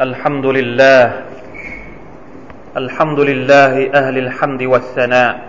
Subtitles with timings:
[0.00, 1.12] الحمد لله.
[2.76, 5.40] الحمد لله أهل الحمد والثناء.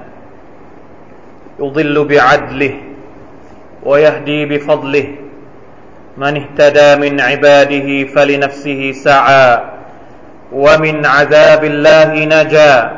[1.60, 2.74] يضل بعدله
[3.84, 5.08] ويهدي بفضله.
[6.18, 9.60] من اهتدى من عباده فلنفسه سعى.
[10.52, 12.92] ومن عذاب الله نجا.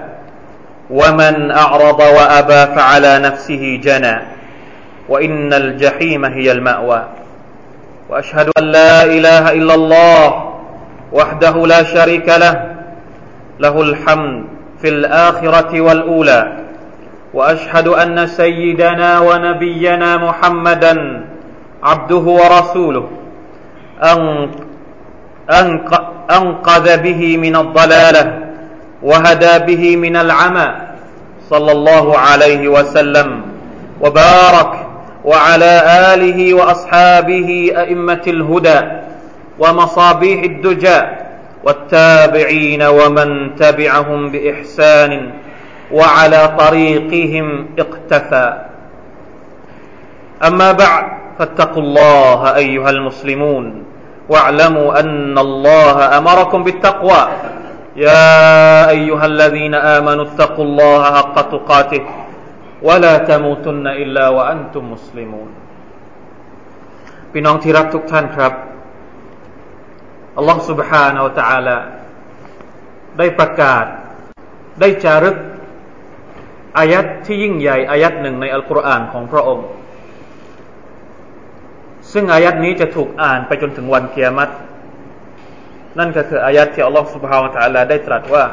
[0.90, 4.22] ومن أعرض وأبى فعلى نفسه جنى.
[5.10, 7.08] وإن الجحيم هي المأوى.
[8.10, 10.45] وأشهد أن لا إله إلا الله
[11.12, 12.76] وحده لا شريك له
[13.60, 14.44] له الحمد
[14.82, 16.58] في الآخرة والأولى
[17.34, 21.24] وأشهد أن سيدنا ونبينا محمدا
[21.84, 23.08] عبده ورسوله
[26.32, 28.40] أنقذ به من الضلالة
[29.04, 30.76] وهدى به من العمى
[31.50, 33.42] صلى الله عليه وسلم
[34.02, 34.72] وبارك
[35.26, 35.82] وعلى
[36.14, 39.05] آله وأصحابه أئمة الهدى.
[39.59, 41.01] ومصابيح الدجى
[41.65, 45.13] والتابعين ومن تبعهم بإحسان
[45.93, 48.49] وعلى طريقهم اقتفى
[50.49, 51.05] أما بعد
[51.39, 53.85] فاتقوا الله أيها المسلمون
[54.29, 57.23] واعلموا أن الله أمركم بالتقوى
[57.97, 62.03] يا أيها الذين آمنوا اتقوا الله حق تقاته
[62.83, 65.51] ولا تموتن إلا وأنتم مسلمون
[67.33, 68.53] พี่น้องที่รักทุกท่านครับ
[70.37, 71.77] อัลลอฮฺ سبحانه และ تعالى
[73.19, 73.85] ได้ประกาศ
[74.81, 75.37] ได้จารึก
[76.79, 79.67] อายัดที่ยิ่งใหญ่อายัดหนึ่งในอัลกุรอานของพระองค์
[82.13, 84.55] ซึ่งอายัดนี้จะถูกอ่านไปจนถึงวันเกียรติ
[85.99, 88.45] นั่นก็คืออายัดที่อัลลอฮฺ سبحانه และ تعالى ได้ตรัสว่า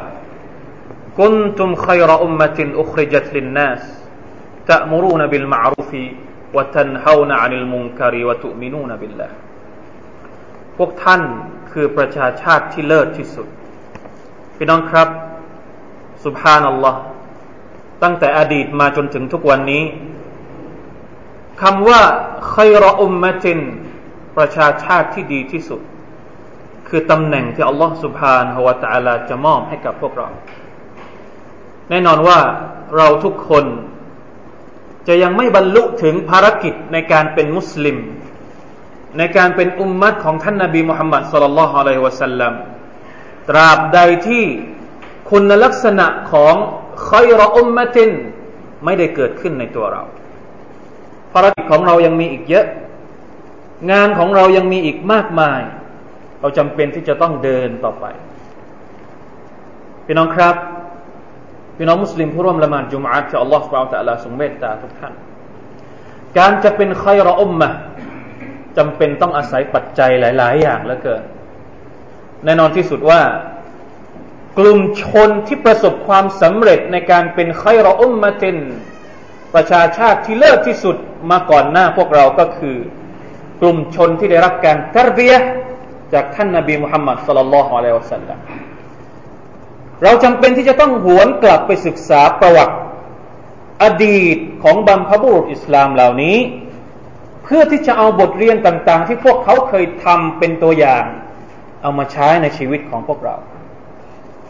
[1.19, 3.81] كنتم خير أمة أخرجت للناس
[4.69, 5.91] تأمرون بالمعروف
[6.55, 9.31] وتنهون عن المنكر وتؤمنون بالله
[10.77, 11.21] พวกท่าน
[11.72, 13.46] คือประชาชาติที่เลิศที่สุด
[14.56, 15.08] พี่น้องครับ
[16.24, 17.00] สุบฮานัลลอฮ์
[18.02, 19.82] ตั้งแต่อดีตมาจนถึงทุกวันนี้
[21.62, 22.00] คำว่า
[22.54, 23.58] คอยรออุมมะติน
[24.36, 25.80] ประชาชาติที่ดีที่สุด
[26.88, 30.28] คือตำแหน่งที่อัลลอฮ์สุบฮานฮวาตาลาจะมอบให้กับพวกเรา
[31.90, 32.38] แน่นอนว่า
[32.96, 33.64] เราทุกคน
[35.08, 37.96] จะยังไม่บรรลุถึงภารกิจในการเป็นมุสลิม
[39.18, 42.52] ในการเป็นอุมมัตของท่านนาบีมุฮัมมัดสุลลัลลอฮุอะลัยฮิวะสัลลัม
[43.48, 44.44] ตราบใดที่
[45.30, 46.54] คุณลักษณะของ
[47.08, 48.10] คอยรออุมมะติน
[48.84, 50.02] ไม่ได้เกิดขึ้นในตัวเรา
[51.32, 52.66] ภารกิจของเรายังมีอีกเยอะ
[53.90, 55.60] งานของเรายังมีอีกมากมาย
[56.40, 58.04] เราจำเป็นที่จะต้องเดินต่อไป
[60.06, 60.54] พี่น้องครับ
[61.76, 65.14] พี่น้องมุสลิมผู้ร่วมละหมาดจุมอาที่อัลลอฮฺสุบะฮฺตะลาทรงเมตตาทุกท่าน
[66.38, 67.68] การจะเป็นใครรออุมมะ
[68.78, 71.22] จำเป็นต้องอาศัยปัจจัยหลาย ๆ อย่างแล้วเกิน
[72.44, 73.20] แน่นอนที่สุดว่า
[74.58, 78.58] กลุ่มชนที่ประสบความสำเร็จในการเป็นใครออุมมะเตน
[79.54, 80.96] ประชาชาติที่เลิศที่สุด
[81.30, 82.76] มาก่อนหน้าพวกเราก็คือ
[83.60, 85.34] กลุ่มชนที่ได้รับการตรเบีย
[86.12, 88.38] จากท่านนาบีมุฮัมมัดสลลัลลอฮุอะลัยฮิวะสัลลัม
[90.02, 92.74] เราจำเป็นที่จะต้องหวนกลับไปศึกษาประวัติ
[93.82, 96.36] อดีตของบรรพบุรุษอิสลามเหล่านี้
[97.54, 101.04] พื่อที่จะเอาบทเรียนต่าง ๆ ที่พวกเขาเคยทำเป็นตัวอย่าง
[101.82, 103.36] เอามาใช้ในชีวิตของพวกเรา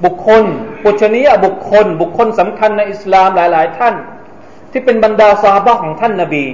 [0.05, 0.43] บุคคล
[0.83, 3.95] ปุชนียบุคคล บุคคลสำคัญในอิสลามหลาย ๆ ท่าน
[4.71, 6.45] ที่เป็นบรรดาซาบะของท่านนาบี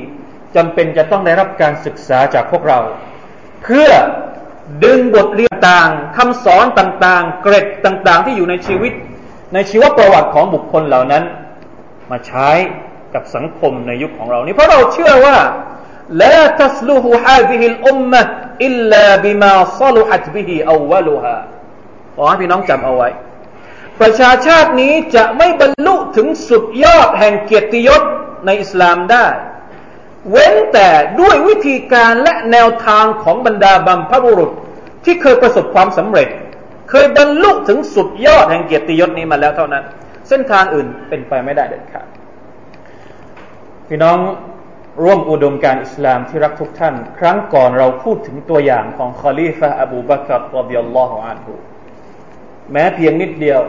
[0.57, 2.79] จำเป็นจะต้องได้รับการศึกษาจากพวกเรา
[3.63, 3.89] เพื่อ
[4.85, 8.93] ดึงบทเรียนต่างคำสอนต่าง ๆ เกร็ดต่าง ๆ ที่อยู่ในชีวิต
[9.55, 11.25] ในชีวประวัติของบุคคลเหล่านั้น
[12.11, 12.51] มาใช้
[13.15, 15.37] กับสังคมในยุคของเรานี้เพราะเราเชื่อว่า
[16.22, 18.22] لا تصلح هذه الأمة
[18.68, 21.38] إلا بما صلحت به أولها
[22.16, 23.10] ขอให้พี่น้องจำเอาไว้
[24.00, 28.02] ประชาชาตินี้จะไม่บรรลุถึงสุดยอดแห่งเกียรติยศ
[28.46, 29.26] ในอิสลามได้
[30.30, 30.90] เว้นแต่
[31.20, 34.52] ด้วยวิธีการและแนวทางของบรรดาบัมพบุรุษ
[35.06, 36.30] ที่เคยประสบความสำเร็จ
[36.90, 39.84] เคยบรรลุถึงสุดยอดแห่งเกียรติยศนี้มาแล้วเท่านั้น
[40.30, 42.08] เส้นทางอื่นเป็นไปไม่ได้เด็ดขาด
[43.88, 44.18] พี่น้อง
[45.03, 51.53] ร่วมอุดมการอิสลามที่รักทุกท่าน ครั้งก่อนเราพูดถึงตัวอย่างของคอลีฟะอบูบักรรดิยัลลอฮุอันฮุ
[52.73, 53.61] แม้เพียงนิดเดียว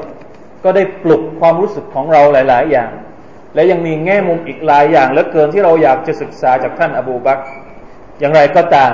[0.64, 2.92] ก็ได้ปลุกความรู้สึกของเราหลาย ๆ อย่าง
[3.56, 7.40] และยังมีแง่มุมอีกหลายอย่างเหลือเกินที่เราอยากจะศึกษาจากท่านอบูบัก
[8.20, 8.94] อย่างไรก็ตาม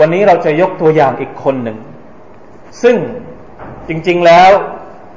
[0.00, 1.78] วันนี้เราจะยกตัวอย่างอีกคนหนึ่ง
[2.82, 2.96] ซึ่ง
[3.88, 4.50] จริง ๆ แล้ว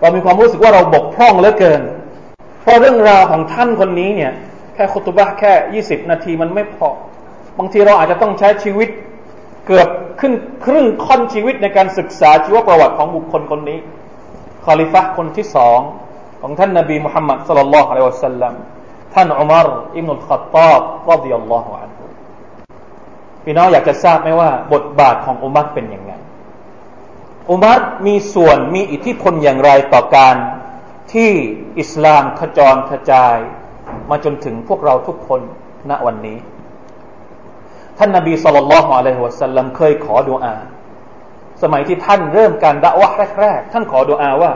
[0.01, 1.81] เรามีความรู้สึกว่าเราบกพร่องเหลือเกิน
[2.61, 4.31] เพราะเรื่องราวของท่านคนนี้เนี่ย
[4.77, 6.89] แค่คุตบะแค่ยี่สิบนาทีมันไม่พอ
[7.57, 8.89] บางทีเราอาจจะต้องใช้ชีวิต
[9.67, 9.89] เกือบ
[10.19, 10.33] ขึ้น
[10.65, 13.79] ครึ่งค่อนชีวิตในการศึกษาชีวประวัติของบุคคลคนนี้
[14.65, 15.79] คอลิฟะคนที่สอง
[16.41, 18.53] ของท่านนบีมุฮัมมัดสลลัลลอฮุอะลัยฮิวะสัลลัม
[19.13, 20.73] ท่านอุมารอิบนุลขัตตา
[21.07, 22.05] บรดิยัลลอฮุอันฮุ
[23.43, 26.11] พี่น้องอยากจะทราบไหมว่า บทบาทของอุมัรเป็นยังไง
[27.51, 30.35] อุมัรมีส่วนมีอิทธิพลอย่างไรต่อการ
[31.13, 31.31] ที่
[31.79, 33.37] อิสลามขจรกระจาย
[34.10, 35.40] มาจนถึงพวกเราทุกคน
[35.90, 36.38] ณวันนี้
[37.98, 40.54] ท่านนบีสุลต่านละฮ์อะลัยฮิวะสัลลัมเคยขอดุอา
[41.62, 43.08] สมัยที่ท่านเริ่มการด่าวะ
[43.40, 44.52] แรกๆท่านขอดุอาว่า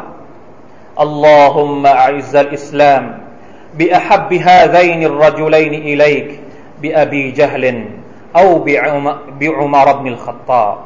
[1.02, 3.04] อัลลอฮุมะอิซัลอิสลาม
[3.78, 6.28] بأحب هذين الرجلين إليك
[6.82, 7.64] بأبي جهل
[8.36, 8.46] أو
[9.40, 10.76] بعمر بن الخطاب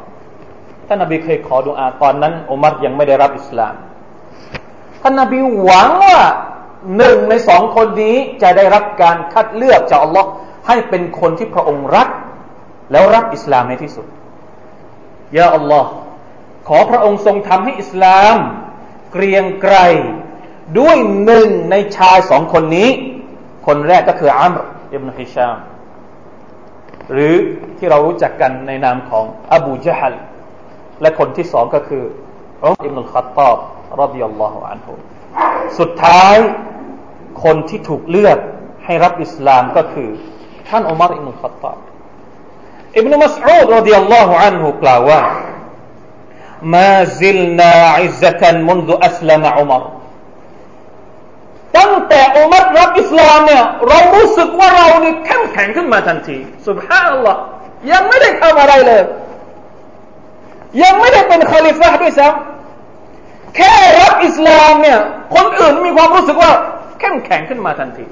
[0.89, 3.75] ท่านนบีเคยขอดุอาตอนนั้นอุมัรยังไม่ได้รับอิสลาม
[5.03, 6.21] ท่านนบีหวังว่า
[6.98, 10.30] หนึ่งในสองคนนี้จะได้รับการคัดเลือกจากอัลลอฮ์
[10.68, 12.10] ให้เป็นคนที่พระองค์รัก
[12.92, 14.06] แล้วรับอิสลามในที่สุด
[15.38, 15.90] ยาอัลลอฮ์
[16.68, 18.38] ขอพระองค์ทรงทำให้อิสลาม
[19.12, 19.76] เกรียงไกร
[20.80, 22.90] ด้วยหนึ่งในชายสองคนนี้
[23.68, 24.62] คนแรกก็คืออัมร
[24.94, 25.58] อิบนุฮิชาม
[27.12, 27.34] หรือ
[27.78, 30.16] ที่เรารู้จักกันในนามของอบูจฮัล
[31.02, 32.04] และคนที่สองก็คือ
[32.64, 33.58] อุมอิบนุลขัตตอบ
[34.02, 34.94] รดิยัลลอฮุอันฮุ
[35.79, 36.37] สุดท้าย
[37.43, 38.39] คนที่ถูกเลือก
[38.85, 40.09] ให้รับอิสลามก็คือ
[40.69, 41.79] ท่านอุมารอิบนุลขัตตอบ
[42.97, 45.21] อิบนุมัสอูดรดิยัลลอฮุอันฮุกล่าวว่า
[46.75, 49.83] ما زلنا عزة منذ أسلم عمر
[51.79, 56.37] ตั้งแต่อุมัรรับอิสลามเนี่ยเรารู้สึกว่าเราเนี่ยเข้มแข็งขึ้นมาทันที
[56.67, 57.41] สุบฮานัลลอฮ์
[57.93, 59.03] ยังไม่ได้ทำอะไรเลย
[60.83, 62.54] ยังไม่ได้เป็นคอลิฟะด้วยซ้ำ
[63.57, 64.99] แค่รับอิสลามเนี่ย
[65.35, 66.53] คนอื่นมีความรู้สึกว่า
[67.01, 68.07] เข้มแข็งขึ้นมาทันที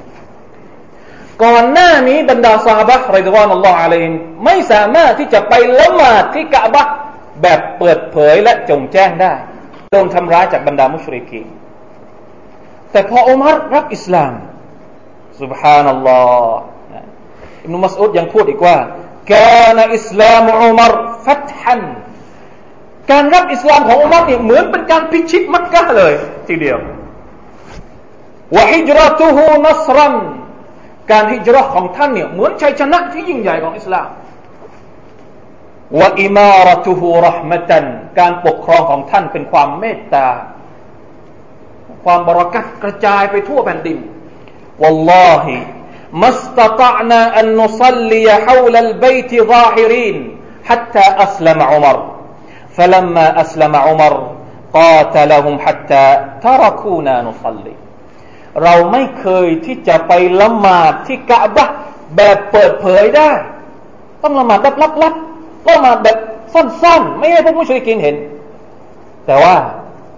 [1.43, 4.09] ก่อนหน้านี้บรรดาซาบะรดิวานัลลอฮ์อะลัยฮิ
[4.44, 6.88] ไม่สามารถที่จะไปละหมาดที่กะบะ
[7.43, 9.35] แบบเปิดเผยและจงแจ้งได้
[9.93, 11.43] โดนทำร้ายจากบรรดามุชริกี
[12.93, 14.32] แต่พออุมัรรับอิสลาม
[15.41, 16.59] سبحان อัลลอฮ์
[17.62, 18.76] อิบนุมัสอุดยังพูดอีกว่า
[19.32, 20.93] كان إسلام عمر
[21.26, 21.76] فتحا
[23.11, 26.12] การรับอิสลามของอุมัรเนี่ยเหมือนเป็นการพิชิตมักกะเลย
[26.49, 26.79] ทีเดียว
[28.56, 30.15] วะฮิจรัตุฮูนัสรัน
[31.11, 34.09] การฮิจรัตของท่านเนี่ยเหมือนชัยชนะที่ยิ่งใหญ่ของอิสลาม
[36.00, 37.85] วะอิมารตุฮูรหมตัน
[38.19, 40.29] การปกครองของท่านเป็นความเมตตา
[42.05, 43.99] ความบรากัดกระจายไปทั่วแผ่นดิน
[44.82, 45.44] والله
[46.12, 50.17] ما استطعنا أن نصلي حول البيت ظاهرين
[50.69, 52.12] حتى أسلم عمر
[52.76, 54.12] فلما أسلم عمر
[54.79, 56.05] قاتلهم حتى
[56.44, 57.76] تركونا نصلي
[58.65, 61.69] เราไม่เคยที่จะไปละหมาดที่กะบะ
[62.17, 63.31] แบบเปิดเผยได้
[64.23, 66.17] ต้องละหมาดแบบลับๆละหมาดแบบ
[66.55, 68.17] สั้นๆ ไม่ให้พวกมุชลิกินเห็น
[69.26, 69.55] แต่ว่า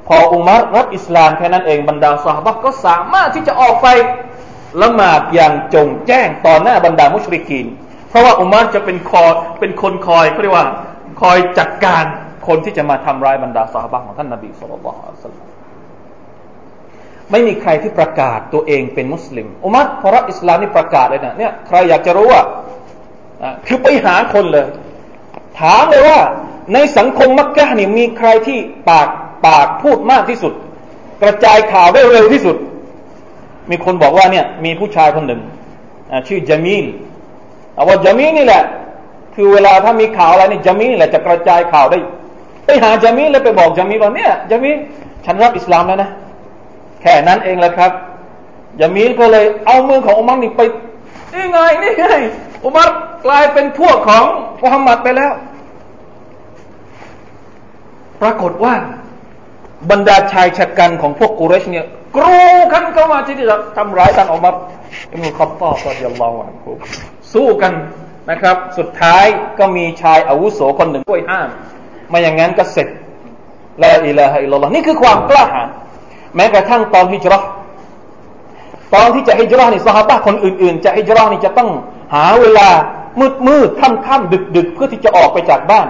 [0.08, 3.88] พออุมัรรับอิสลามแค่นั้นเองบรรดาสหบก็สามารถที่จะออกไป
[4.82, 7.66] ละหมาดอย่างจงแจ้งต่อหน้าบรรดามุชริกีน
[8.08, 9.24] เพราะว่าอุมัรจะเป็นคอ
[9.60, 10.68] เป็นคนคอยเขาเรียกว่า
[11.20, 12.04] คอยจัดการ
[12.47, 15.33] คนที่จะมาทำร้ายบรรดาสหบของท่านนบีสุลต่าน
[17.31, 22.41] ไม่มีใครที่ประกาศตัวเองเป็นมุสลิมอุมัรพอรับอิสลามนี่ประกาศเลยนะเนี่ยใครอยากจะรู้ว่า
[23.65, 24.65] คือไปหาคนเลย
[25.59, 26.19] ถามเลยว่า
[26.73, 29.07] ในสังคมมักกะนี่มีใครที่ปาก
[29.45, 30.53] ปากพูดมากที่สุด
[31.21, 32.57] กระจายข่าวได้เร็วที่สุด
[33.71, 35.41] มีคนบอกว่าเนี่ยมีผู้ชายคนหนึ่ง
[36.27, 36.85] ชื่อจามีล
[37.73, 38.63] เอาว่าจามีลนี่แหละ
[39.35, 41.99] คือเวลาถ้ามีข่าวอะไรนี่จามีลนี่แหละจะกระจายข่าวได้
[42.65, 44.71] ไปหาจามีแล้วไปบอกจามีว่าเนี่ยจามี
[45.25, 46.09] ฉันรับอิสลามแล้วนะ
[47.01, 47.91] แค่นั้นเองแหละครับ
[48.79, 50.61] จามีก็เลยเอามือของอุมัรนี่ไป
[51.33, 52.05] นี่ไงนี่ไง
[52.65, 52.89] อุมัร
[53.25, 54.23] กลายเป็นพวกของ
[54.61, 55.33] มุฮัมมัดไปแล้ว
[58.21, 58.73] ปรากฏว่า
[59.91, 62.37] บรรดาชายชะกันของพวกกุเรชเนี่ยกรู
[62.73, 64.55] กันเข้ามาที่จะทำร้ายท่านอุมัร
[65.11, 66.71] อิมุขับตอบรดิยัลลอฮุอันฮุ
[67.33, 67.73] สู้กัน
[68.29, 69.25] นะครับ สุดท้าย
[69.59, 71.49] ก็มีชายอาวุโสคนหนึ่งช่วยห้าม
[72.15, 72.87] ไม่อย่างนั้นก็เสร็จ
[73.83, 75.67] ละอิลาฮะอิลลัลลอฮ์นี่คือความกล้าหาญ
[76.35, 77.43] แม้กระทั่งตอนฮิจรัช
[78.93, 81.69] ตอนที่จะฮิจรัชนี่สหายคนอื่น ๆ จะฮิจรัชนี่จะต้อง
[82.13, 82.67] หาเวลา
[83.19, 85.87] มืดมืดค่ำค่ำดึกดึกเพื่อที่จะออกไปจากบ้าน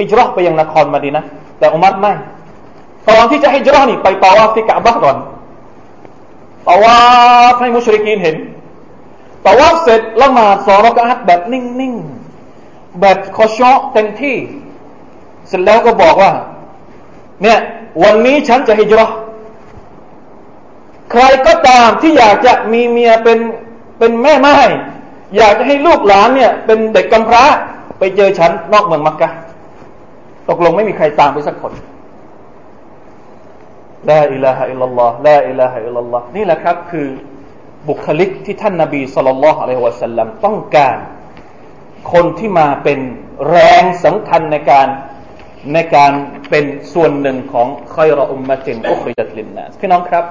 [0.00, 1.24] ฮิจรัชไปยังนครมาดีนะ
[1.58, 2.12] แต่อุมัรไม่
[3.08, 5.16] ตอนที่จะให้จรานี่ไปตาวาที่กะบะก่อน
[6.68, 6.96] ตาวา
[7.58, 8.36] ให้มุชริกีนเห็น
[9.46, 14.36] ตาวาเสร็จละหมาดสองรักอัตแบบนิ่งๆแบบคอชอเต็มที่
[15.48, 16.32] เสร็จแล้วก็บอกว่า
[17.42, 17.58] เนี่ย
[18.02, 19.06] วันนี้ฉันจะฮิจรั
[21.10, 23.38] ใครก็ตามที่อยากจะมีเมียเป็น
[23.98, 24.56] เป็นแม่ไม้
[25.36, 27.44] อยากจะให้ลูกหลานเนี่ย เป็นเด็กกำพร้า
[27.98, 29.28] ไปเจอฉันนอกเมืองมักกะ
[30.48, 31.72] ตกลงไม่มีใครตามไปสักคน
[34.10, 37.06] ลาอิลาฮะอิลลัลลอฮ์ลาอิลาฮะอิลลัลลอฮ์นี่แหละครับคือ
[37.88, 40.96] บุคลิกที่ท่านนาบีสุลต่านละอะลัยฮิวะสัลลัมต้องการ
[42.12, 42.98] คนที่มาเป็น
[43.50, 44.88] แรงสำคัญในการ
[45.74, 46.12] ในการ
[46.50, 50.24] เป็นส่วนหนึ่งของคอยรออุมมะตินอุคริจัตลินนัสพี่น้องครับ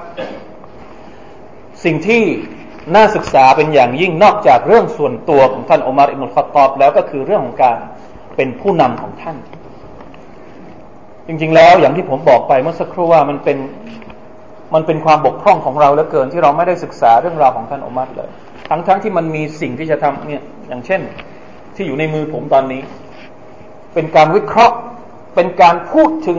[1.84, 2.22] สิ่งที่
[2.94, 7.76] น่าศึกษาเป็นอย่างยิ่งนอกจากเรื่องส่วนตัวของท่านอุมารอิมุลขตอบแล้วก็คือเรื่องของการ
[8.36, 9.36] เป็นผู้นำของท่าน
[11.26, 13.58] จริงๆแล้วอย่างที่ผมบอกไปเมื่อสักครู่ว่ามันเป็น
[14.74, 18.30] มันเป็นความบกพร่องของเราเหลือเกินที่เราไม่ได้ศึกษาเรื่องราวของท่านอุมัรเลย
[18.68, 21.00] ทั้งๆทที่มันมีสิ่งที่จะทำเนี่ยอย่างเช่น
[21.74, 22.82] ที่อยู่ในมือผมตอนนี้
[23.94, 24.76] เป็นการวิเคราะห์
[25.34, 26.38] เป็นการพูดถึง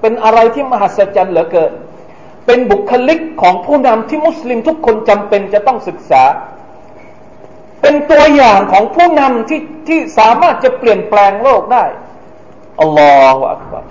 [0.00, 1.72] เป็นอะไรที่มหัศจรรย์เหลือเกิน
[2.46, 6.22] เป็นบุคลิกของผู้นำที่มุสลิมทุกคนจำเป็นจะต้องศึกษา
[7.82, 11.84] เป็นตัวอย่างของผู้นำที่ที่สามารถจะเปลี่ยนแปลงโลกได้
[12.80, 13.84] อัลลอฮฺอักบาร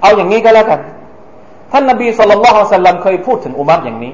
[0.00, 0.80] เอาอย่างนี้ก็แล้วกัน
[1.72, 4.12] ท่านนบีสุลต่านละสัลลัมเคยพูดถึงอุมัรอย่างนี้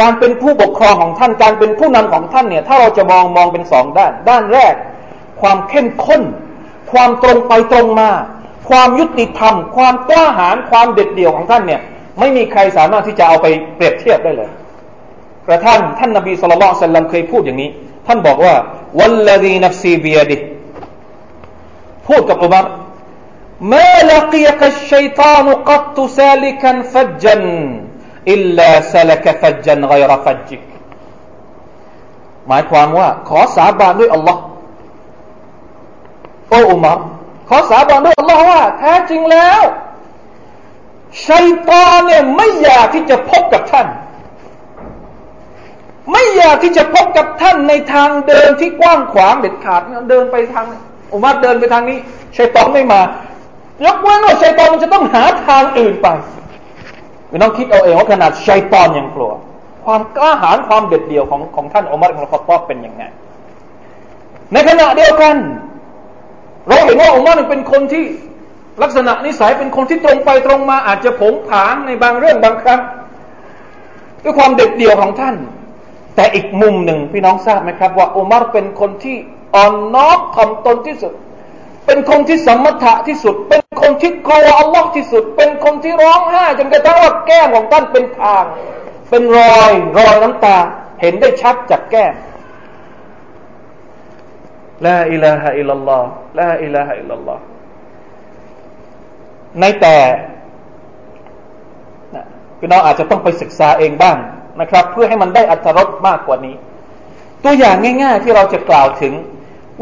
[0.00, 4.74] การเป็นผู้ปกครองของท่านการเป็นผู้นำของท่านเนี่ย ถ้าเราจะมองมองเป็นสองด้าน ด้านแรก
[5.40, 6.22] ความเข้มข้น
[6.92, 8.10] ความตรงไปตรงมา
[8.68, 11.80] ความยุติธรรม ความกล้าหาญความเด็ดเดี่ยวของท่านเนี่ย
[12.18, 14.50] ไม่มีใครสามารถที่จะเอาไปเปรียบเทียบได้เลย
[15.48, 17.70] กระทั่งท่านนบีสุลต่านเคยพูดอย่างนี้
[18.06, 18.54] ท่านบอกว่า
[18.98, 20.36] والذي نفسي بيده
[22.08, 22.64] พูดกับอุมัร
[23.74, 27.42] ما لقيك الشيطان قط سالكا فجا
[28.32, 30.62] อิลลาซาลกฟัจจันไกรฟัจจิก
[32.48, 34.40] หมายความว่า ขอสาบานด้วยอัลลอฮ์
[36.50, 36.98] โอ้อุมาร
[37.48, 39.60] ขอสาบานด้วยอัลลอฮ์ว่าแท้จริงแล้ว
[41.26, 43.86] ชัยตอนเนี่ยไม่อยากที่จะพบกับท่าน
[46.12, 50.66] ไม่อยากที่จะพบกับท่านในทางเดินที่กว้างขวางเด็ดขาดเดินไปทาง
[51.12, 51.98] อุมัรเดินไปทางนี้
[52.36, 53.00] ชัยตอนไม่มา
[53.84, 56.08] ยกเว้นว่าชัยตอนมันจะต้องหาทางอื่นไป
[57.28, 59.32] ไม่ต้องคิดเอาเองว่าขนาดชัยตอนยังกลัว
[59.84, 63.02] ความกล้าหาญความเด็ดเดี่ยวของของท่านอุมัรอิบนุขอตอเป็นยังไง
[64.52, 65.34] ในขณะเดียวกัน
[66.68, 68.04] เราเห็นว่าอุมัรเป็นคนที่
[68.82, 72.80] ลักษณะนิสัยเป็นคนที่ตรงไปตรงมาอาจจะผงผางในบางเรื่องบางครั้ง
[74.22, 75.36] ด้วยความเด็ดเดี่ยวของท่าน
[76.16, 79.16] แต่อีกมุมหนึ่งพี่น้องทราบไหมครับ ว่าอุมัรเป็นคนที่
[79.54, 81.12] อ่อนน้อมถ่อมตนที่สุด
[81.86, 88.44] เป็นคนที่สมถะที่สุด เป็นคนที่กลัวอัลลอฮ์ที่สุด เป็นคนที่ร้องไห้จนกระทั่งว่าแก้มของท่านเป็นทาง
[89.10, 90.56] เป็นรอยรอยน้ำตา
[91.00, 92.12] เห็นได้ชัดจากแก้ม
[94.86, 96.08] ลาอิลาฮะอิลลัลลอฮ์
[96.40, 97.42] ลาอิลาฮะอิลลัลลอฮ์
[99.60, 99.96] ในแต่
[102.58, 104.16] พี่น้องอาจจะต้องไปศึกษาเองบ้าง
[104.60, 106.54] นะครับ เพื่อให้มันได้อัตรสมากกว่านี้
[107.44, 109.12] ตัวอย่างง่ายๆ ที่เราจะกล่าวถึง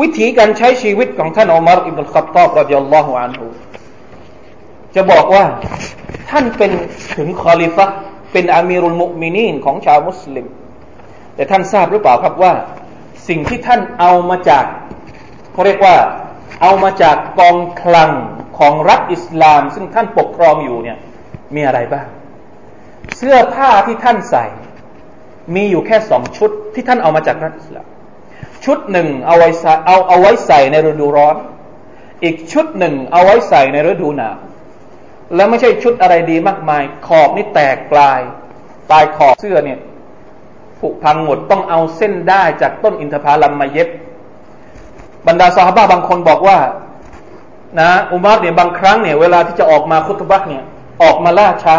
[0.00, 3.46] วิธีการใช้ชีวิตของท่านอุมารอิบนุลขัตตอบรดิยัลลอฮุอันฮู
[4.94, 5.44] จะบอกว่า
[6.30, 6.70] ท่านเป็น
[7.16, 7.86] ถึงคอลิฟะ
[8.32, 10.46] เป็นอามีรุลมุมินีนของชาวมุสลิม
[11.34, 12.52] แต่ท่านทราบหรือเปล่าครับว่า
[13.28, 14.64] สิ่งที่ท่านเอามาจาก
[15.52, 15.96] เขาเรียกว่า
[16.62, 18.10] เอามาจากกองคลัง
[18.58, 20.98] ของรัฐอิสลาม ซึ่งท่านปกครองอยู่เนี่ย
[21.54, 22.06] มีอะไรบ้าง
[23.16, 24.44] เสื้อผ้าที่ท่านใส่
[25.54, 27.86] มีอยู่แค่สองชุดที่ท่านเอามาจากรัฐอิสลาม
[28.64, 31.36] ชุดหนึ่งเอาไว้ใส่เอาเอาไว้ใส่ในฤดูร้อน
[32.24, 34.36] อีกชุดหนึ่งเอาไว้ใส่ในฤดูหนาว
[35.34, 38.20] แล้วไม่ใช่ชุดอะไรดีมากมาย ขอบนี่แตกปลาย
[38.90, 39.78] ปลายขอบเสื้อเนี่ย
[40.82, 43.88] ผุพังหมดต้องเอาเส้นได้จากต้นอินทผลัมมาเย็บ
[45.26, 46.58] บรรดาสาบะบางคนบอกว่า
[47.80, 50.64] นะอุมารเนี่ยบางครั้งเนี่ยเวลาที่จะออกมาคุตบักเนี่ย
[51.02, 51.76] ออกมาล่าช้า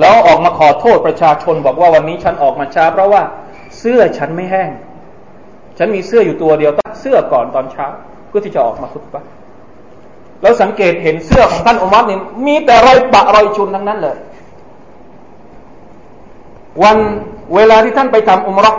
[0.00, 3.22] แล้วออกมาขอโทษประชาชน บอกว่าวันนี้ฉันออกมาช้า เพราะว่า
[3.78, 4.70] เสื้อฉันไม่แห้ง
[5.78, 7.86] ฉันมีเสื้ออยู่ตัวเดียวตัดเสื้อก่อนตอนเช้า
[8.28, 9.24] เพื่อที่จะออกมาคุตบัก
[10.42, 14.16] แล้วสังเกตเห็นเสื้อของท่านอุมัรเนี่ยมีแต่รอยปะรอยชุนทั้งนั้นเลย
[16.82, 16.96] วัน
[17.54, 18.76] เวลาที่ท่านไปทำอุมรัก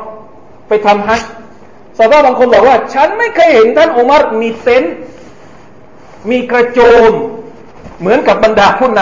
[0.70, 1.22] ไปทำฮัจ
[1.98, 4.84] สาวบางคนบอกว่า ฉันไม่เคยเห็นท่านอุมัรมีเต็น
[6.30, 7.12] มีกระโจม
[8.00, 9.02] เหมือนกับบรรดาผู้น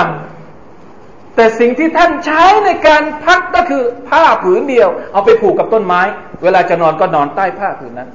[0.67, 6.01] ำแต่สิ่งที่ท่านใช้ในการพักก็คือผ้าผืนเดียว เอาไปผูกกับต้นไม้
[6.43, 8.09] เวลาจะนอนก็นอนใต้ผ้าผืนนั้น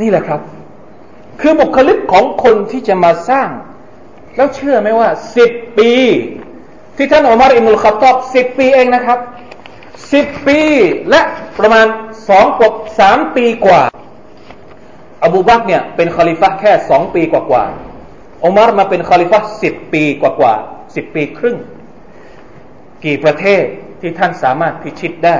[0.00, 0.40] นี่แหละครับ
[1.40, 3.48] คือบุคลิกของคนที่จะมาสร้าง
[4.36, 5.92] แล้วเชื่อไหมว่าสิบปี
[6.96, 9.18] ที่ท่านอุมัรอิบนุลค็อฏฏอบสิบปีเองนะครับ
[10.12, 10.60] สิบปี
[11.10, 11.20] และ
[11.58, 11.86] ประมาณ
[12.28, 13.82] สองกว่าสามปีกว่า
[15.24, 17.64] อบูบักรเนี่ยเป็นคอลิฟะแค่สองปีกว่ากว่า
[18.44, 20.54] อุมัรมาเป็นคอลิฟะสิบปีกว่ากว่า
[20.94, 21.56] สิบปีครึ่ง
[23.04, 23.64] กี่ประเทศ
[24.00, 25.38] ที่ท่านสามารถพิชิตได้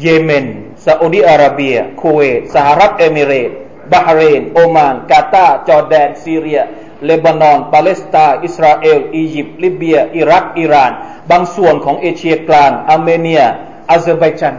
[0.00, 0.46] เยเมน
[0.86, 3.50] ซาอุดีอาระเบีย คูเวตสหรัฐเอมิเรต
[3.92, 6.60] บาฮเรน โอมาน กาตาร์จอร์แดน ซีเรีย
[7.06, 10.92] เลบานอน ปาเลสไตน์อิสราเอล อียิปต์ลิเบีย อิรัก อิหร่าน
[11.30, 13.42] บางส่วนของเอเชียกลางอาร์เมเนีย
[13.90, 14.54] อาเซอร์ไบจาน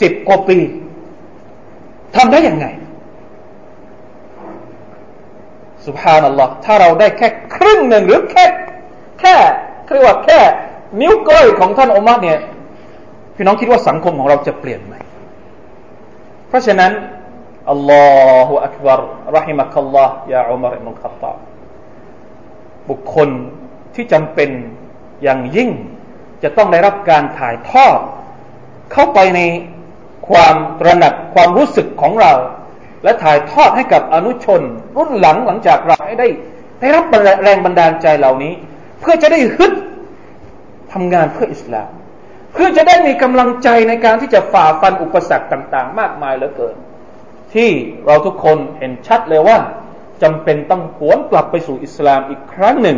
[0.00, 0.58] สิบกว่าปี
[2.16, 2.66] ทำได้ยังไง
[5.86, 8.44] سبحان اللهถ้าเราได้แค่ครึ่งหนึ่งหรือแค่
[9.20, 9.34] แค่
[9.92, 10.40] เรียกว่าแค่
[11.00, 12.38] นิ้วก้อยของท่านอุมัรเนี่ย
[13.34, 14.94] พี่น้องคิดว่าสังคมของเราจะเปลี่ยนไหม
[16.48, 16.92] เพราะฉะนั้น
[17.70, 18.06] อัลลอ
[18.46, 19.00] ฮฺอักบาร
[19.36, 21.34] รหิมะคัลลอฮ์ยาอุมาริมุลขตา
[22.90, 23.28] บุคคล
[23.94, 24.50] ที่จำเป็น
[25.22, 25.70] อย่างยิ่ง
[26.42, 27.98] จะต้องได้รับการถ่ายทอด
[28.92, 29.40] เข้าไปใน
[30.28, 32.32] ความตระหนักความรู้สึกของเรา
[33.02, 34.62] และถ่ายทอดให้กับอนุชน
[34.96, 36.28] รุ่นหลังหลังจากเราให้ได้
[36.80, 37.04] ได้รับ
[37.44, 38.52] แรงบันดาลใจเหล่านี้
[39.00, 39.72] เพื่อจะได้ฮึด
[40.92, 41.90] ทำงานเพื่ออิสลาม
[42.52, 46.76] เพื่อจะได้มีกำลังใจในการที่จะฝ่าฟันอุปสรรคต่าง ๆ มากมายเหลือเกิน
[47.53, 47.69] ที่
[48.05, 49.57] เราทุกคนเห็นชัดเลยว่า
[50.23, 52.97] จำเป็นต้องหวนกลับไปสู่อิสลามอีกครั้งหนึ่ง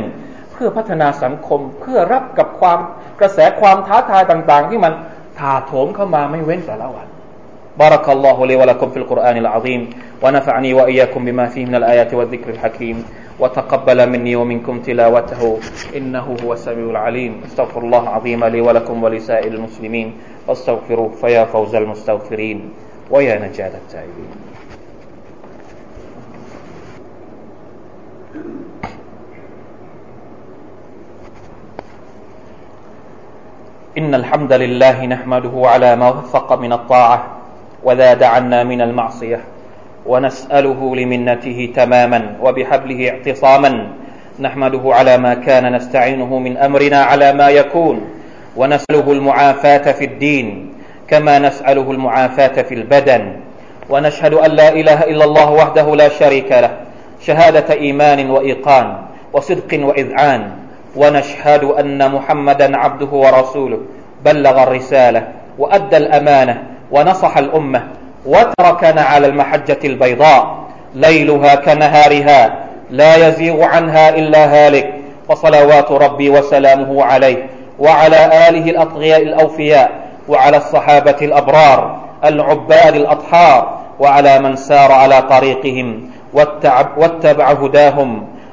[0.52, 2.80] เพื่อพัฒนาสังคมเพื่อรับกับความ
[3.20, 4.94] กระแสความท้าทายต่าง ๆ ที่มัน
[5.40, 7.08] ถาโถมเข้ามาไม่เว้นแต่ละวัน
[7.84, 9.82] بارك الله لي ولكم في القرآن العظيم
[10.24, 12.98] ونفعني وإياكم بما فيه من الآيات والذكر الحكيم
[13.40, 15.42] وتقبل مني ومنكم تلاوته
[15.98, 20.08] إنه هو السميع العليم استغفر الله العظيم لي ولكم ولسائر المسلمين
[20.48, 22.60] واستغفروه فيا فوز المستغفرين
[23.15, 24.31] ويا نجاة التائبين.
[33.99, 37.27] إن الحمد لله نحمده على ما وفق من الطاعة
[37.85, 39.41] وزاد عنا من المعصية
[40.07, 43.89] ونسأله لمنته تماما وبحبله اعتصاما.
[44.41, 48.01] نحمده على ما كان نستعينه من أمرنا على ما يكون
[48.57, 50.74] ونسأله المعافاة في الدين
[51.15, 53.33] كما نسأله المعافاة في البدن.
[53.91, 56.71] ونشهد أن لا إله إلا الله وحده لا شريك له.
[57.21, 58.97] شهادة إيمان وإيقان
[59.33, 60.51] وصدق وإذعان.
[60.97, 63.79] ونشهد أن محمدا عبده ورسوله.
[64.25, 67.83] بلغ الرسالة وأدى الأمانة ونصح الأمة
[68.27, 70.65] وتركنا على المحجة البيضاء.
[70.95, 72.59] ليلها كنهارها
[72.91, 74.95] لا يزيغ عنها إلا هالك.
[75.29, 77.47] وصلوات ربي وسلامه عليه.
[77.79, 80.04] وعلى آله الأطغياء الأوفياء.
[80.32, 81.80] وعلى الصحابة الأبرار
[82.24, 85.88] العباد الأطهار وعلى من سار على طريقهم
[86.98, 88.10] واتبع هداهم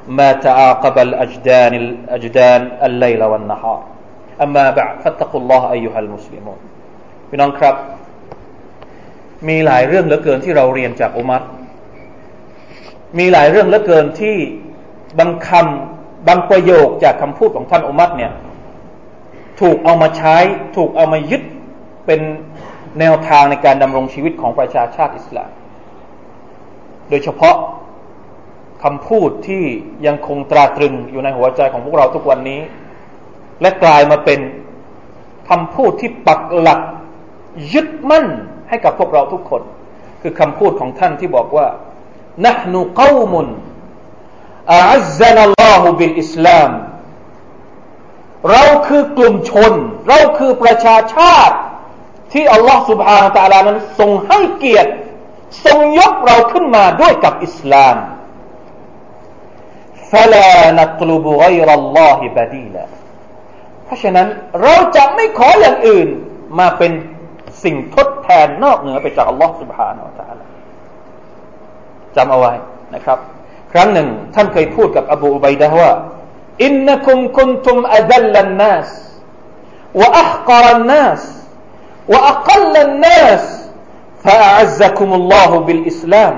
[0.07, 3.83] ما تعاقب الأجدان الأجدان الليل والنهار
[4.41, 6.59] أما بعد فاتقوا الله أيها المسلمون
[7.29, 7.75] พี่น้องครับ
[9.47, 11.43] มีหลายเรื่องเหลือเกินที่เราเรียนจากอุมัร
[13.17, 14.35] มีหลายเรื่องเหลือเกินที่
[15.19, 18.31] บางคำบางประโยคจากคำพูดของท่านอุมัรเนี่ย
[19.61, 20.37] ถูกเอามาใช้
[20.75, 21.43] ถูกเอามายึด
[22.05, 22.21] เป็น
[22.99, 25.51] แนวทางในการดำรงชีวิตของประชาชาติอิสลาม
[27.09, 27.55] โดยเฉพาะ
[28.83, 29.63] คำพูดที่
[30.05, 32.61] ยังคงตราตรึงอยู่ในหัวใจของพวกเราทุกวันนี้
[33.61, 34.39] และกลายมาเป็น
[35.49, 36.79] คำพูดที่ปักหลัก
[37.73, 38.25] ยึดมั่น
[38.69, 39.61] ให้กับพวกเราทุกคน
[40.21, 41.67] คือคำพูดของท่านที่บอกว่า
[42.45, 43.33] نحن قوم
[44.79, 46.71] أعزنا الله بالإسلام
[48.51, 49.73] เราคือกลุ่มชน
[50.07, 51.55] เราคือประชาชาติ
[52.33, 54.91] ที่อัลลอฮฺ سبحانه และ تعالى นั้นทรงให้เกียรติ
[55.65, 57.97] ทรงยกเราขึ้นมาด้วยกับอิสลาม
[60.11, 62.85] فلا نطلب غير الله بديلا
[63.85, 64.27] เพราะฉะนั้น
[64.61, 66.07] เราจะไม่ขออย่างอื่น
[66.59, 66.91] มาเป็น
[67.63, 70.45] สิ่งทดแทนนอกเหนือไปจากอัลลอฮ์ سبحانه และ تعالى
[72.15, 72.53] จำเอาไว้
[72.95, 73.19] นะครับ
[73.73, 75.91] ครั้งหนึ่งท่านเคยพูดกับอบูอุบัยดะว่า
[76.63, 78.89] อินนัคุมคุนตุมอดัลลันนัส
[80.01, 81.21] วะอัคกรันนัส
[82.11, 83.45] วะอักลลันนัส
[84.27, 86.35] فأعزكم الله بالإسلام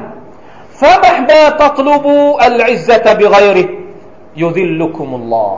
[0.79, 3.67] فمهما تطلبوا العزة بغيره
[4.41, 5.53] يذلكم الله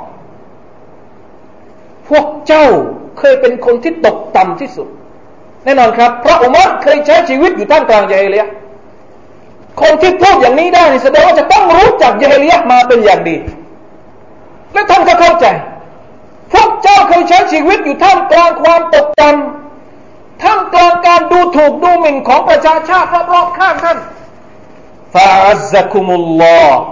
[2.10, 2.68] พวกเจ้า
[3.20, 4.88] เคยเป็นคนที่ตกต่ำที่สุด
[5.64, 8.46] แน่นอนครับเพราะอุมัรเคยใช้ชีวิตอยู่ท่ามกลางยาฮิลีย
[9.82, 13.36] คนที่พูดอย่างนี้ได้แสดงว่าจะต้องรู้จักยาฮิลียมาเป็นอย่างดี
[14.74, 15.46] และท่านก็เข้าใจ
[16.54, 19.62] พวกเจ้าเคยใช้ชีวิตอยู่ท่ามกลางความตกต่ำ
[20.42, 23.98] ท่ามกลางการดูถูกดูหมิ่นของประชาชาติรอบๆข้างท่าน
[25.14, 26.84] ฟาอัซกุมุลลอฮ์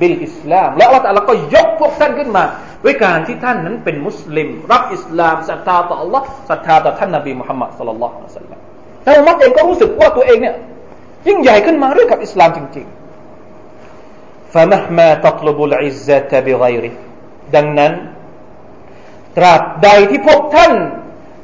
[0.00, 2.44] บิลอิสลามและอัลลอฮ์ก็ยกพวกท่านขึ้นมา
[2.84, 8.58] ด้วยการที่ท่านนั้นเป็นมุสลิม รับอิสลามศรัทธาต่อ Allah ศรัทธาต่อท่านนบีมุฮัมมัดสุลลัลลอฮุอะลัยฮิสัลลัม
[9.02, 10.56] แต่อุมัตเองก็รู้สึกว่าตัวเองเนี่ย
[11.26, 13.06] ยิ่งใหญ่ขึ้นมาด้วยกับอิสลามจริงๆ
[14.52, 16.94] فمهما تطلب العزة بغيره
[17.54, 17.92] ดังนั้น
[19.36, 20.72] ตราบใดที่พวกท่าน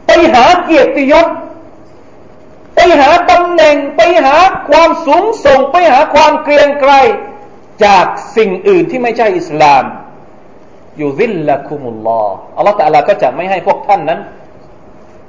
[0.07, 1.27] ไปหาเกียรติยศ
[2.77, 4.37] ไปหาตำแหน่งไปหา
[4.69, 6.93] ความสูงส่งไปหาความเกรียงไกร
[7.85, 9.85] จากสิ่งอื่นที่ไม่ใช่อิสลาม
[11.01, 14.21] ยูซิลละคุมุลลอฮ์อัลลอฮฺตะลาก็จะไม่ให้พวกท่านนั้น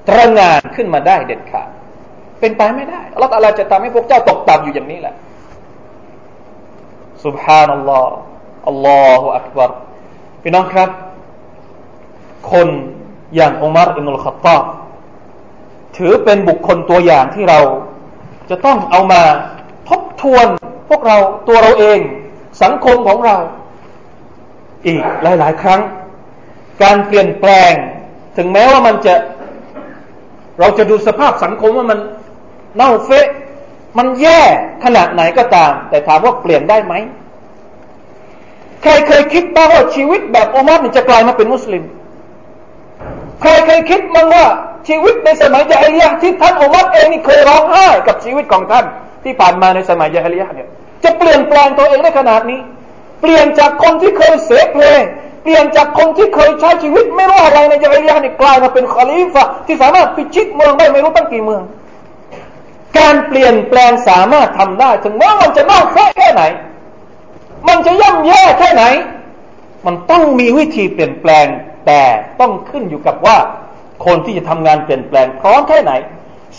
[0.07, 1.69] ตระงานขึ้นมาได้เด็ดขาด
[2.39, 5.15] เป็นไปไม่ได้อัลลอฮฺตะลาจะทำให้พวกเจ้าตกต่ำอยู่อย่างนี้แหละ
[7.23, 8.13] سبحان อัลลอฮ์
[8.67, 9.71] อัลลอฮฺอักบาร
[10.41, 10.89] พี่น้องครับ
[12.51, 12.67] คน
[13.35, 14.57] อย่างอุมารอินุลขัตตา
[15.96, 17.58] ถือเป็นบุคคลตัวอย่างที่เรา
[18.50, 19.22] จะต้องเอามา
[19.88, 20.46] ทบทวน
[20.88, 21.16] พวกเรา
[21.48, 21.98] ตัวเราเอง
[22.62, 23.36] สังคมของเรา
[24.86, 25.80] อีกหลาย ๆ ครั้ง
[26.82, 27.72] การเปลี่ยนแปลง
[28.36, 29.14] ถึงแม้ว่ามันจะ
[30.60, 31.98] เราจะดูสภาพสังคมว่ามัน
[32.76, 33.26] เน่าเฟะ
[33.98, 34.40] มันแย่
[34.84, 36.94] ขนาดไหนก็ตาม แต่ถามว่าเปลี่ยนได้ไหม
[38.82, 41.84] ใครเคยคิดบ้างว่าชีวิตแบบอุมัรจะกลายมาเป็นมุสลิม
[43.40, 44.46] ใครเคยคิดมั้งว่า
[44.88, 48.84] ชีวิตในสมัยยาฮิลียที่ท่านอุมัรเองนี่เคยร้องไห้กับชีวิตของท่าน
[49.24, 50.68] ที่ผ่านมาในสมัยยาฮิลียเนี่ย
[51.04, 52.60] จะเปลี่ยนแปลงตัวเองได้ขนาดนี้
[53.20, 55.02] เปลี่ยนจากคนที่เคยเสพเพลง
[55.42, 61.62] เปลี่ยนจากคนที่เคยใช้ชีวิตไม่รู้อะไรในยาฮิลียนี่กลายมาเป็นคอลีฟะที่สามารถพิชิตเมืองได้ไม่รู้ตั้งกี่เมือง
[62.98, 66.42] การเปลี่ยนแปลงสามารถทำได้ ถึงแม้มันจะน่าแค่ไหน
[67.68, 68.84] มันจะย่ำแย่แค่ไหน
[69.86, 71.46] มันต้องมีวิธีเปลี่ยนแปลง
[71.86, 72.00] แต่
[72.40, 73.36] ต้องขึ้นอยู่กับว่า
[74.04, 75.92] คนที่จะทำงานเปลี่ยนแปลงพร้อมแค่ไหน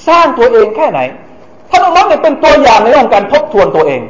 [0.08, 1.00] สร้างตัวเองแค่ไหน
[1.70, 4.02] ท่านอุมัรเนี่ยเป็นตัวอย่างในเรื่องการทบทวนตัวเอง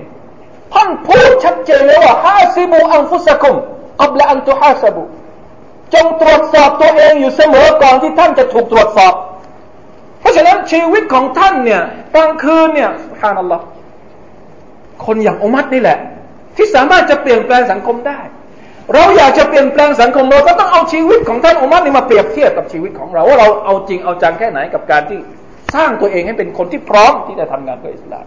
[0.74, 3.56] ท่านพูดชัดเจนเลยว่าฮาซิบูอันฟุสกุม
[4.02, 5.04] กับละอันตุฮาซบุ
[5.94, 9.14] จงตรวจสอบตัวเองอยู่เสมอก่อนที่ท่านจะถูกตรวจสอบ
[10.20, 11.82] เพราะฉะนั้นชีวิตของท่านเนี่ย
[12.14, 12.90] กลางคืนเนี่ย
[13.22, 13.64] ฮานัลลอฮ์
[15.06, 15.98] คนอย่างอุมัรนี่แหละ
[16.56, 18.20] ที่สามารถจะเปลี่ยนแปลงสังคมได้
[18.94, 25.20] เราอยากจะเปลี่ยนแปลงสังคมเราก็ต้องเอาชีวิตของท่านอุมัรนี่มาเปรียบเทียบกับชีวิตของเราว่าเราเอาจริงเอาจังแค่ไหนกับการที่
[25.76, 28.26] สร้างตัวเองให้เป็นคนที่พร้อมที่จะทำงานเพื่ออิสลาม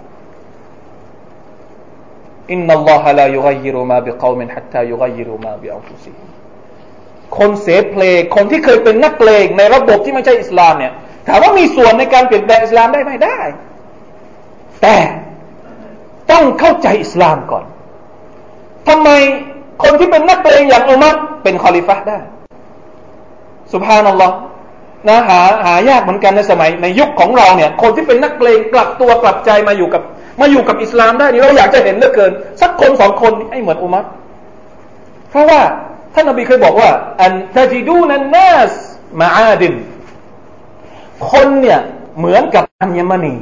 [2.52, 6.12] อินนัลลอฮะลายุกยิรุมาบิกอมินฮัตตายุกยิรุมาบิอัลฟุซี
[7.38, 10.92] คนเสเพลงคนที่เคยเป็นนักเลงในระบบที่ไม่ใช่อิสลามเนี่ย
[11.26, 13.38] ถามว่ามีส่วนในการเปลี่ยนแปลงอิสลามได้ไหมได้
[14.82, 14.96] แต่
[16.30, 17.64] ต้องเข้าใจอิสลามก่อน
[18.88, 19.08] ทำไม
[19.82, 22.18] คนที่เป็นนักเลงอย่างอุมัรเป็นคอลิฟะได้
[23.72, 24.36] สุภานัลลอฮ์
[25.08, 30.02] นะหาหายากเหมือนกันในสมัยในยุคของเราเนี่ย คนที่เป็นนักเลงกลับตัวกลับใจมาอยู่กับ
[30.40, 34.04] มาอยู่กับอิสลามได้นี่เราอยากจะเห็นเหลือเกิน สักคนสองคนให้เหมือนอุมัร
[35.30, 35.60] เพราะว่า
[36.14, 36.90] ท่านนบีเคยบอกว่า
[37.22, 38.72] อันตจิดูนันนัส
[39.20, 39.74] มาอาดิน
[41.30, 41.80] คนเนี่ย
[42.18, 43.34] เหมือนกับอัญมณี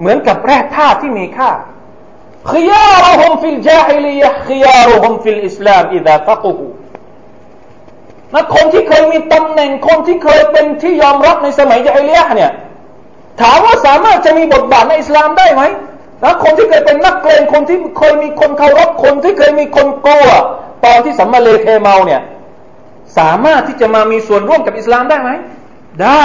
[0.00, 1.50] เหมือนกับแร่ธาตุที่มีค่า
[2.53, 6.71] خيارهم في الجاهلية خيارهم في الإسلام إذا فقهوا
[8.33, 12.51] นะคนที่เคยมีตำแหน่งคนที่เคยเป็นที่ยอมรับในสมัยยาฮิลียะเนี่ย
[13.41, 15.61] ถามว่าสามารถจะมีบทบาทในอิสลามได้ไหม
[16.23, 20.27] นะคนที่เคยเป็นนักเกรงคนที่เคยมีคนเคารพคนที่เคยมีคนกลัว
[20.85, 22.21] ตอนที่สัมมาเลเทเมาเนี่ย
[23.17, 25.29] สามารถที่จะมามีส่วนร่วมกับอิสลามได้ไหม
[26.03, 26.23] ได้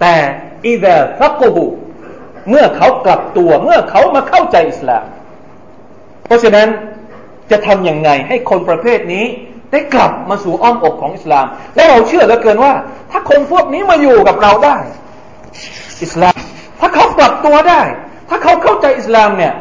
[0.00, 0.14] แต่
[0.66, 1.66] อิดะฟักกู
[2.48, 5.04] เมื่อเขากลับตัวเมื่อเขามาเข้าใจอิสลาม
[6.25, 6.67] เพราะฉะนั้น
[7.51, 9.25] จะทำอย่างไงให้คนประเภทนี้
[9.71, 12.73] ได้กลับมาสู่อ้อมอกของอิสลาม และเราเชื่อเหลือเกินว่า
[13.11, 14.77] ถ้าคนพวกนี้มาอยู่กับเราได้
[16.03, 16.37] อิสลาม
[16.79, 17.81] ถ้าเขาปรับตัวได้
[18.29, 19.53] ถ้าเขาเข้าใจอิสลามเนี่ย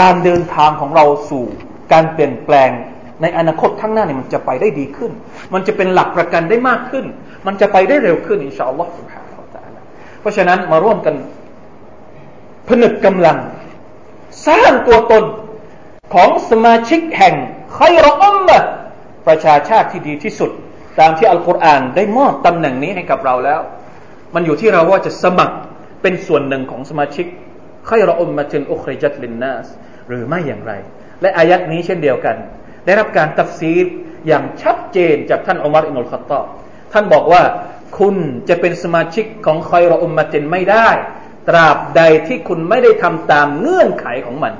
[0.00, 1.44] การเดินทางของเราสู่
[1.92, 2.70] การเปลี่ยนแปลง
[3.22, 5.10] ในอนาคตข้างหน้าเนี่ยมันจะไปได้ดีขึ้น
[5.54, 7.04] มันจะเป็นหลักประกันได้มากขึ้น
[7.46, 8.90] มันจะไปได้เร็วขึ้นอินชาอัลลอฮฺ
[10.20, 11.14] เพราะฉะนั้นมาร่วมกัน
[12.68, 13.38] ผนึกกำลัง
[14.48, 15.24] สร้างตัวตน
[16.14, 17.34] ของสมาชิกแห่ง
[17.74, 18.58] ใครรอมมะ
[19.26, 20.50] ประชาชาติที่ดีที่สุด
[21.00, 23.60] ตามที่อัลกุรอานได้มอบตำแหน่งนี้ให้กับเราแล้ว
[24.34, 25.56] มันอยู่ที่เราว่าจะสมัคร
[26.02, 27.26] เป็นส่วนหนึ่งของสมาชิก
[27.86, 29.66] ใครรอมมะตินอุคริจัตลินนัส
[30.08, 30.72] หรือไม่อย่างไร
[31.22, 32.36] และอายัดนี้เช่นเดียวกัน
[32.84, 33.86] ได้รับการตัดซีร
[34.26, 36.46] อย่างชัดเจนจากท่านอุมารอินุลขัตตอบ
[36.92, 37.42] ท่านบอกว่า
[37.98, 38.16] คุณ
[38.48, 40.88] จะเป็นสมาชิกของคอยรอุมมะตินไม่ได้
[41.48, 44.52] ตราบใดที่คุณไม่ได้ทำตามเงื่อนไขของมัน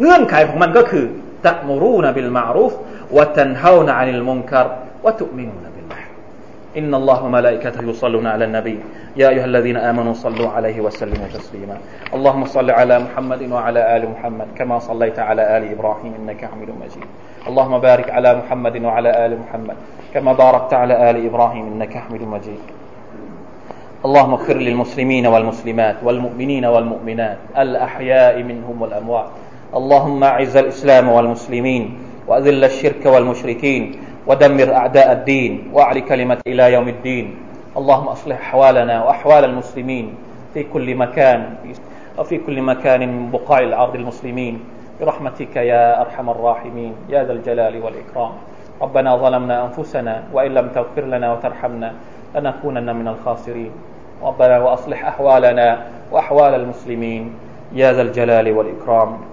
[0.00, 1.04] เงื่อนไขของมันก็คือ
[1.46, 2.72] ตะมุรูนบิลมารูฟ
[3.16, 4.66] วะตันฮาวนอานิลมุนคาร
[5.04, 6.08] วะตุมินูนบิลลาห์
[6.76, 8.78] إن الله وملائكته يصلون على النبي
[9.16, 11.76] يا أيها الذين آمنوا صلوا عليه وسلموا تسليما
[12.14, 17.08] اللهم صل على محمد وعلى آل محمد كما صليت على آل إبراهيم إنك حميد مجيد
[17.48, 19.76] اللهم بارك على محمد وعلى آل محمد
[20.14, 22.62] كما باركت على آل إبراهيم إنك حميد مجيد
[24.04, 29.28] اللهم اغفر للمسلمين والمسلمات والمؤمنين والمؤمنات الأحياء منهم والأموات
[29.73, 33.91] اللهم أعز الإسلام والمسلمين وأذل الشرك والمشركين
[34.27, 37.35] ودمر أعداء الدين وأعل كلمة إلى يوم الدين.
[37.77, 40.13] اللهم أصلح أحوالنا وأحوال المسلمين
[40.53, 41.39] في كل مكان
[42.17, 44.59] وفي كل مكان من بقاع الأرض المسلمين.
[45.01, 48.31] برحمتك يا أرحم الراحمين يا ذا الجلال والإكرام.
[48.81, 51.93] ربنا ظلمنا أنفسنا وإن لم تغفر لنا وترحمنا
[52.35, 53.71] لنكونن من الخاسرين.
[54.21, 55.67] ربنا وأصلح أحوالنا
[56.11, 57.33] وأحوال المسلمين.
[57.73, 59.32] يا ذا الجلال والإكرام.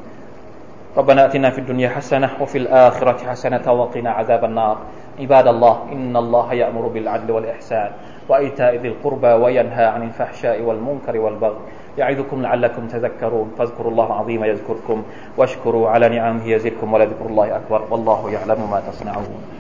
[0.97, 4.79] ربنا آتنا في الدنيا حسنة وفي الآخرة حسنة وقنا عذاب النار.
[5.21, 7.91] عباد الله إن الله يأمر بالعدل والإحسان
[8.29, 11.59] وإيتاء ذي القربى وينهى عن الفحشاء والمنكر والبغي
[11.99, 13.51] يعظكم لعلكم تذكرون.
[13.59, 15.03] فاذكروا الله العظيم يذكركم
[15.37, 17.83] واشكروا على نعمه يزدكم ولذكر الله أكبر.
[17.91, 19.60] والله يعلم ما تصنعون.